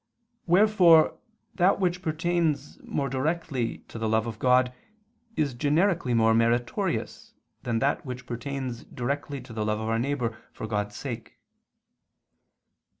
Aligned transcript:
Wherefore 0.47 1.19
that 1.53 1.79
which 1.79 2.01
pertains 2.01 2.79
more 2.83 3.07
directly 3.07 3.83
to 3.89 3.99
the 3.99 4.09
love 4.09 4.25
of 4.25 4.39
God 4.39 4.73
is 5.37 5.53
generically 5.53 6.15
more 6.15 6.33
meritorious 6.33 7.35
than 7.61 7.77
that 7.77 8.03
which 8.03 8.25
pertains 8.25 8.83
directly 8.83 9.41
to 9.41 9.53
the 9.53 9.63
love 9.63 9.79
of 9.79 9.89
our 9.89 9.99
neighbor 9.99 10.35
for 10.53 10.65
God's 10.65 10.95
sake. 10.95 11.37